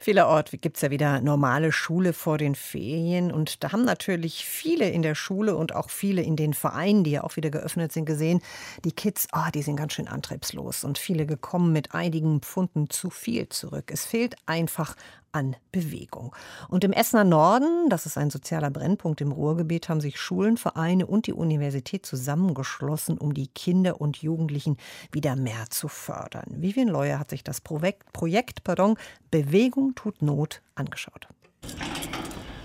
[0.00, 4.88] Vielerorts gibt es ja wieder normale Schule vor den Ferien und da haben natürlich viele
[4.88, 8.04] in der Schule und auch viele in den Vereinen, die ja auch wieder geöffnet sind,
[8.04, 8.40] gesehen,
[8.84, 13.10] die Kids, ah, die sind ganz schön antriebslos und viele gekommen mit einigen Pfunden zu
[13.10, 13.90] viel zurück.
[13.90, 14.94] Es fehlt einfach
[15.34, 16.34] an Bewegung.
[16.68, 21.06] Und im Essener Norden, das ist ein sozialer Brennpunkt im Ruhrgebiet, haben sich Schulen, Vereine
[21.06, 24.76] und die Universität zusammengeschlossen, um die Kinder und Jugendlichen
[25.10, 26.46] wieder mehr zu fördern.
[26.48, 28.96] Vivian Leuer hat sich das Projekt, Projekt pardon,
[29.30, 31.28] Bewegung tut Not angeschaut.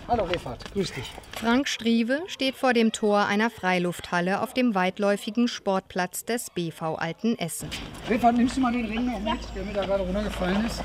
[0.07, 1.11] Hallo Refat, grüß dich.
[1.33, 7.37] Frank Strieve steht vor dem Tor einer Freilufthalle auf dem weitläufigen Sportplatz des BV Alten
[7.37, 7.69] Essen.
[8.09, 10.81] Refat, nimmst du mal den Ring noch mit, der mir da gerade runtergefallen ist?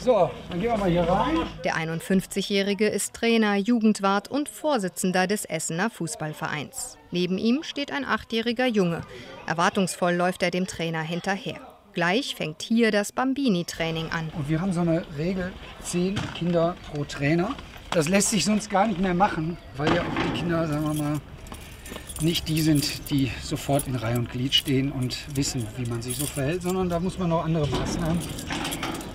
[0.00, 1.38] So, dann gehen wir mal hier rein.
[1.64, 6.98] Der 51-Jährige ist Trainer, Jugendwart und Vorsitzender des Essener Fußballvereins.
[7.10, 9.02] Neben ihm steht ein achtjähriger Junge.
[9.46, 11.60] Erwartungsvoll läuft er dem Trainer hinterher.
[11.98, 14.30] Gleich fängt hier das Bambini-Training an.
[14.38, 15.50] Und wir haben so eine Regel,
[15.82, 17.56] zehn Kinder pro Trainer.
[17.90, 20.94] Das lässt sich sonst gar nicht mehr machen, weil ja auch die Kinder, sagen wir
[20.94, 21.20] mal,
[22.20, 26.16] nicht die sind, die sofort in Reihe und Glied stehen und wissen, wie man sich
[26.16, 28.20] so verhält, sondern da muss man noch andere Maßnahmen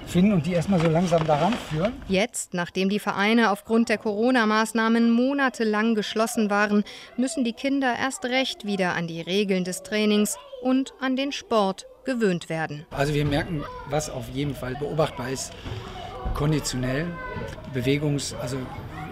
[0.06, 1.94] finden und die erstmal so langsam daran führen.
[2.10, 6.84] Jetzt, nachdem die Vereine aufgrund der Corona-Maßnahmen monatelang geschlossen waren,
[7.16, 11.86] müssen die Kinder erst recht wieder an die Regeln des Trainings und an den Sport
[12.06, 12.86] gewöhnt werden.
[12.92, 15.54] Also wir merken, was auf jeden Fall beobachtbar ist,
[16.34, 17.08] konditionell,
[17.74, 18.58] Bewegungs-, also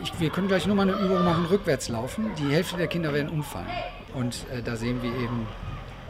[0.03, 2.31] ich, wir können gleich nur mal eine Übung machen, rückwärts laufen.
[2.37, 3.67] Die Hälfte der Kinder werden umfallen.
[4.13, 5.47] Und äh, da sehen wir eben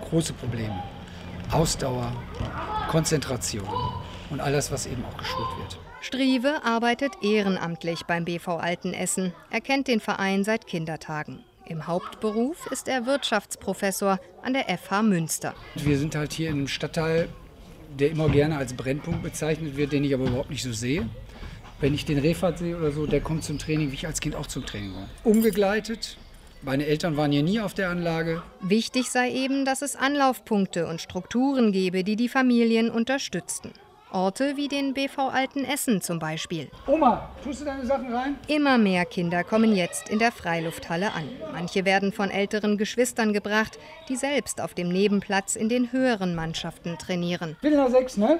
[0.02, 0.82] große Probleme.
[1.52, 2.14] Ausdauer,
[2.90, 3.68] Konzentration
[4.30, 5.80] und alles, was eben auch geschult wird.
[6.02, 9.34] Strieve arbeitet ehrenamtlich beim BV Altenessen.
[9.52, 11.44] Er kennt den Verein seit Kindertagen.
[11.72, 15.54] Im Hauptberuf ist er Wirtschaftsprofessor an der FH Münster.
[15.76, 17.30] Wir sind halt hier in einem Stadtteil,
[17.98, 21.08] der immer gerne als Brennpunkt bezeichnet wird, den ich aber überhaupt nicht so sehe.
[21.80, 24.36] Wenn ich den Refat sehe oder so, der kommt zum Training, wie ich als Kind
[24.36, 25.08] auch zum Training war.
[25.24, 26.18] Umgegleitet,
[26.62, 28.44] meine Eltern waren hier nie auf der Anlage.
[28.60, 33.72] Wichtig sei eben, dass es Anlaufpunkte und Strukturen gebe, die die Familien unterstützten.
[34.14, 36.70] Orte wie den BV Altenessen zum Beispiel.
[36.88, 38.36] Oma, tust du deine Sachen rein?
[38.48, 41.30] Immer mehr Kinder kommen jetzt in der Freilufthalle an.
[41.52, 43.80] Manche werden von älteren Geschwistern gebracht,
[44.10, 47.58] die selbst auf dem Nebenplatz in den höheren Mannschaften trainieren.
[47.62, 48.40] Viertel nach sechs, ne?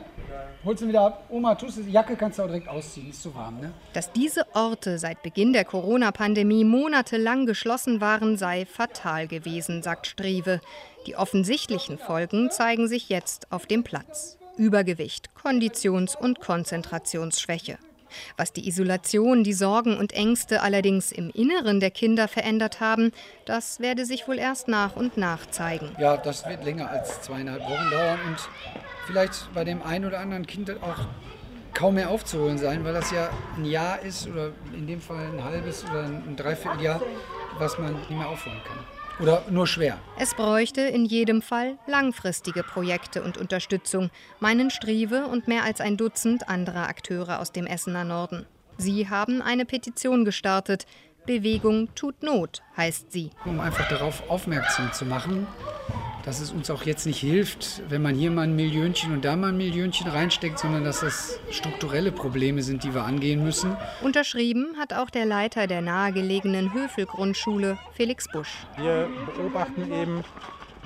[0.64, 1.26] Holst du wieder ab.
[1.30, 3.74] Oma, tust du die Jacke, kannst du auch direkt ausziehen, ist zu warm, ne?
[3.94, 10.62] Dass diese Orte seit Beginn der Corona-Pandemie monatelang geschlossen waren, sei fatal gewesen, sagt Strieve.
[11.08, 14.38] Die offensichtlichen Folgen zeigen sich jetzt auf dem Platz.
[14.58, 17.78] Übergewicht, Konditions- und Konzentrationsschwäche.
[18.38, 23.12] Was die Isolation, die Sorgen und Ängste allerdings im Inneren der Kinder verändert haben,
[23.46, 25.92] das werde sich wohl erst nach und nach zeigen.
[26.00, 28.38] Ja, das wird länger als zweieinhalb Wochen dauern und
[29.08, 31.08] vielleicht bei dem einen oder anderen Kind auch
[31.74, 35.44] kaum mehr aufzuholen sein, weil das ja ein Jahr ist oder in dem Fall ein
[35.44, 37.02] halbes oder ein Dreivierteljahr,
[37.58, 39.01] was man nicht mehr aufholen kann.
[39.22, 40.00] Oder nur schwer?
[40.18, 44.10] Es bräuchte in jedem Fall langfristige Projekte und Unterstützung,
[44.40, 48.48] meinen Strieve und mehr als ein Dutzend anderer Akteure aus dem Essener Norden.
[48.78, 50.88] Sie haben eine Petition gestartet.
[51.28, 53.30] Bewegung tut Not, heißt sie.
[53.46, 55.46] Um einfach darauf aufmerksam zu machen,
[56.26, 59.36] dass es uns auch jetzt nicht hilft, wenn man hier mal ein Millionchen und da
[59.36, 63.76] mal ein Millionchen reinsteckt, sondern dass das strukturelle Probleme sind, die wir angehen müssen.
[64.02, 68.66] Unterschrieben hat auch der Leiter der nahegelegenen Höfel-Grundschule, Felix Busch.
[68.78, 70.24] Wir beobachten eben,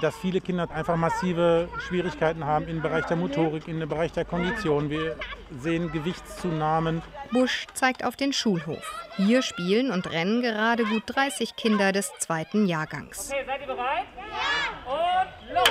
[0.01, 4.89] dass viele Kinder einfach massive Schwierigkeiten haben im Bereich der Motorik, im Bereich der Kondition.
[4.89, 5.16] Wir
[5.51, 7.01] sehen Gewichtszunahmen.
[7.31, 9.06] Busch zeigt auf den Schulhof.
[9.17, 13.31] Hier spielen und rennen gerade gut 30 Kinder des zweiten Jahrgangs.
[13.31, 14.06] Okay, seid ihr bereit?
[14.17, 14.91] Ja!
[14.91, 15.69] Und los!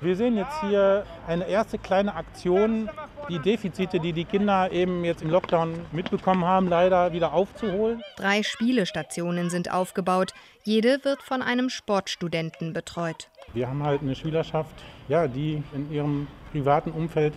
[0.00, 2.88] Wir sehen jetzt hier eine erste kleine Aktion,
[3.30, 8.02] die Defizite, die die Kinder eben jetzt im Lockdown mitbekommen haben, leider wieder aufzuholen.
[8.16, 10.34] Drei Spielestationen sind aufgebaut.
[10.64, 13.30] Jede wird von einem Sportstudenten betreut.
[13.54, 14.74] Wir haben halt eine Schülerschaft,
[15.08, 17.34] ja, die in ihrem privaten Umfeld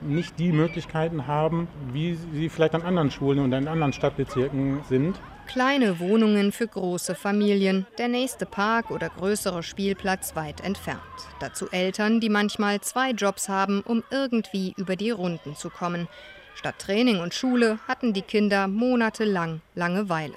[0.00, 5.18] nicht die Möglichkeiten haben, wie sie vielleicht an anderen Schulen und in anderen Stadtbezirken sind.
[5.46, 11.00] Kleine Wohnungen für große Familien, der nächste Park oder größere Spielplatz weit entfernt.
[11.40, 16.06] Dazu Eltern, die manchmal zwei Jobs haben, um irgendwie über die Runden zu kommen.
[16.54, 20.34] Statt Training und Schule hatten die Kinder monatelang Langeweile.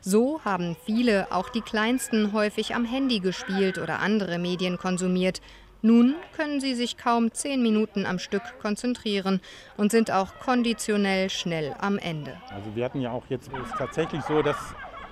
[0.00, 5.40] So haben viele, auch die Kleinsten, häufig am Handy gespielt oder andere Medien konsumiert.
[5.84, 9.42] Nun können sie sich kaum zehn Minuten am Stück konzentrieren
[9.76, 12.38] und sind auch konditionell schnell am Ende.
[12.48, 14.56] Also wir hatten ja auch jetzt ist tatsächlich so, dass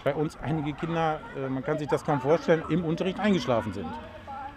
[0.02, 3.86] bei uns einige Kinder, äh, man kann sich das kaum vorstellen, im Unterricht eingeschlafen sind.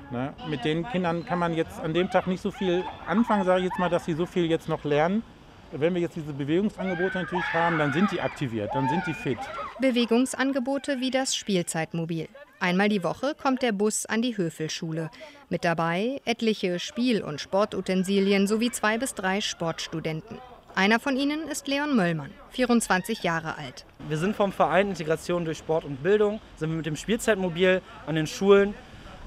[0.09, 0.33] Ne?
[0.47, 3.65] Mit den Kindern kann man jetzt an dem Tag nicht so viel anfangen, sage ich
[3.65, 5.21] jetzt mal, dass sie so viel jetzt noch lernen.
[5.73, 9.39] Wenn wir jetzt diese Bewegungsangebote natürlich haben, dann sind die aktiviert, dann sind die fit.
[9.81, 12.29] Bewegungsangebote wie das Spielzeitmobil.
[12.59, 15.11] Einmal die Woche kommt der Bus an die Höfelschule.
[15.49, 20.39] Mit dabei etliche Spiel- und Sportutensilien sowie zwei bis drei Sportstudenten.
[20.73, 23.85] Einer von ihnen ist Leon Möllmann, 24 Jahre alt.
[24.09, 28.15] Wir sind vom Verein Integration durch Sport und Bildung, sind wir mit dem Spielzeitmobil an
[28.15, 28.73] den Schulen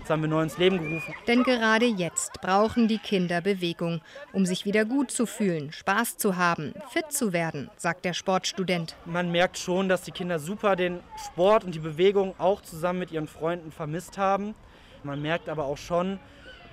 [0.09, 1.15] das haben wir neu ins Leben gerufen.
[1.27, 4.01] Denn gerade jetzt brauchen die Kinder Bewegung,
[4.33, 8.97] um sich wieder gut zu fühlen, Spaß zu haben, fit zu werden, sagt der Sportstudent.
[9.05, 13.13] Man merkt schon, dass die Kinder super den Sport und die Bewegung auch zusammen mit
[13.13, 14.55] ihren Freunden vermisst haben.
[15.03, 16.19] Man merkt aber auch schon,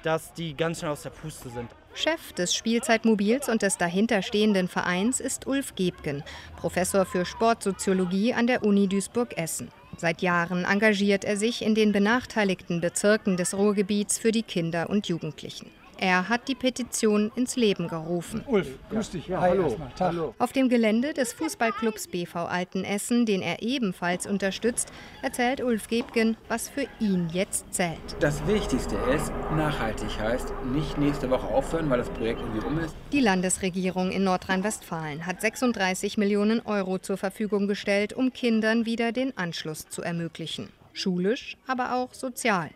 [0.03, 1.69] dass die ganz schnell aus der Puste sind.
[1.93, 6.23] Chef des Spielzeitmobils und des dahinterstehenden Vereins ist Ulf Gebgen,
[6.55, 9.71] Professor für Sportsoziologie an der Uni Duisburg-Essen.
[9.97, 15.07] Seit Jahren engagiert er sich in den benachteiligten Bezirken des Ruhrgebiets für die Kinder und
[15.07, 15.69] Jugendlichen.
[15.97, 18.43] Er hat die Petition ins Leben gerufen.
[18.47, 19.27] Ulf, grüß dich.
[19.27, 19.77] Ja, Hi, hallo.
[19.99, 20.35] hallo.
[20.39, 26.67] Auf dem Gelände des Fußballclubs BV Altenessen, den er ebenfalls unterstützt, erzählt Ulf Gebgen, was
[26.69, 27.99] für ihn jetzt zählt.
[28.19, 32.95] Das Wichtigste ist, nachhaltig heißt, nicht nächste Woche aufhören, weil das Projekt irgendwie um ist.
[33.11, 39.37] Die Landesregierung in Nordrhein-Westfalen hat 36 Millionen Euro zur Verfügung gestellt, um Kindern wieder den
[39.37, 40.69] Anschluss zu ermöglichen.
[40.93, 42.69] Schulisch, aber auch sozial.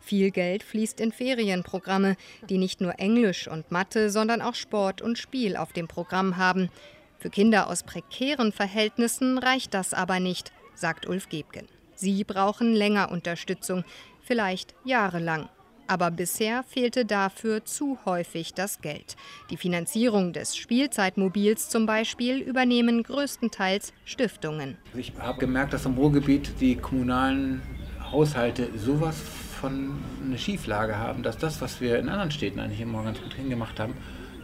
[0.00, 2.16] Viel Geld fließt in Ferienprogramme,
[2.48, 6.70] die nicht nur Englisch und Mathe, sondern auch Sport und Spiel auf dem Programm haben.
[7.18, 11.66] Für Kinder aus prekären Verhältnissen reicht das aber nicht, sagt Ulf Gebgen.
[11.94, 13.84] Sie brauchen länger Unterstützung,
[14.22, 15.48] vielleicht jahrelang.
[15.88, 19.16] Aber bisher fehlte dafür zu häufig das Geld.
[19.50, 24.78] Die Finanzierung des Spielzeitmobils zum Beispiel übernehmen größtenteils Stiftungen.
[24.96, 27.62] Ich habe gemerkt, dass im Ruhrgebiet die kommunalen
[28.10, 29.16] Haushalte sowas
[29.56, 33.34] von eine Schieflage haben, dass das, was wir in anderen Städten eigentlich immer ganz gut
[33.34, 33.94] hingemacht haben,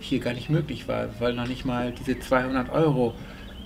[0.00, 3.14] hier gar nicht möglich war, weil noch nicht mal diese 200 Euro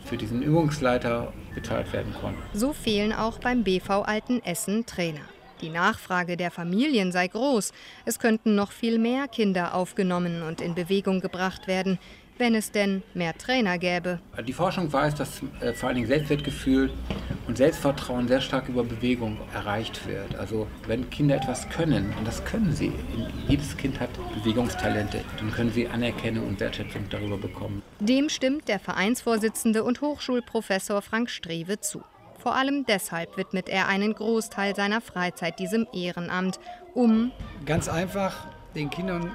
[0.05, 2.41] für diesen Übungsleiter bezahlt werden konnten.
[2.53, 5.23] So fehlen auch beim BV Alten Essen Trainer.
[5.63, 7.73] Die Nachfrage der Familien sei groß.
[8.05, 11.99] Es könnten noch viel mehr Kinder aufgenommen und in Bewegung gebracht werden
[12.39, 14.19] wenn es denn mehr Trainer gäbe.
[14.47, 16.91] Die Forschung weiß, dass äh, vor allen Dingen Selbstwertgefühl
[17.47, 20.35] und Selbstvertrauen sehr stark über Bewegung erreicht wird.
[20.37, 22.93] Also wenn Kinder etwas können, und das können sie,
[23.49, 27.83] jedes Kind hat Bewegungstalente, dann können sie Anerkennung und Wertschätzung darüber bekommen.
[28.01, 32.03] Dem stimmt der Vereinsvorsitzende und Hochschulprofessor Frank Strewe zu.
[32.39, 36.61] Vor allem deshalb widmet er einen Großteil seiner Freizeit diesem Ehrenamt,
[36.95, 37.33] um
[37.65, 39.33] ganz einfach den Kindern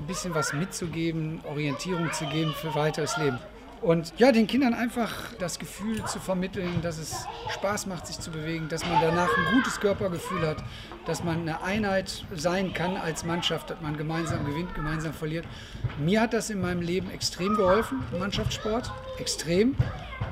[0.00, 3.38] ein bisschen was mitzugeben, Orientierung zu geben für weiteres Leben.
[3.82, 8.30] Und ja, den Kindern einfach das Gefühl zu vermitteln, dass es Spaß macht, sich zu
[8.30, 10.62] bewegen, dass man danach ein gutes Körpergefühl hat,
[11.04, 15.46] dass man eine Einheit sein kann als Mannschaft, dass man gemeinsam gewinnt, gemeinsam verliert.
[15.98, 19.74] Mir hat das in meinem Leben extrem geholfen, Mannschaftssport, extrem.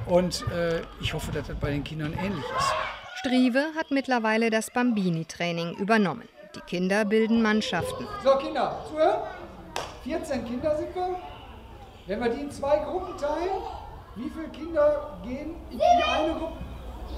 [0.06, 2.73] Und äh, ich hoffe, dass das bei den Kindern ähnlich ist.
[3.17, 6.29] Strieve hat mittlerweile das Bambini-Training übernommen.
[6.55, 8.06] Die Kinder bilden Mannschaften.
[8.23, 9.23] So, Kinder, zuhören.
[10.05, 11.17] 14 Kinder sind wir.
[12.10, 13.62] Wenn wir die in zwei Gruppen teilen,
[14.16, 16.56] wie viele Kinder gehen in eine Gruppe?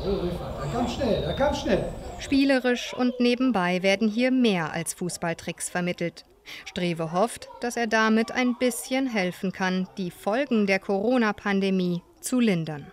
[0.04, 0.28] Oh,
[0.60, 1.86] da kam schnell, da kam schnell.
[2.18, 6.26] Spielerisch und nebenbei werden hier mehr als Fußballtricks vermittelt.
[6.66, 12.92] Strewe hofft, dass er damit ein bisschen helfen kann, die Folgen der Corona-Pandemie zu lindern.